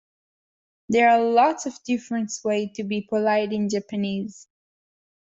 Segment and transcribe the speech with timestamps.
[0.89, 4.47] There are lots of different ways to be polite in Japanese.